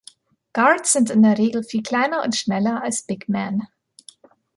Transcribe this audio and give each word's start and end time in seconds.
Guards 0.53 0.93
sind 0.93 1.11
in 1.11 1.21
der 1.21 1.37
Regel 1.37 1.63
viel 1.63 1.83
kleiner 1.83 2.23
und 2.23 2.35
schneller 2.35 2.81
als 2.81 3.03
"big 3.03 3.29
men". 3.29 3.67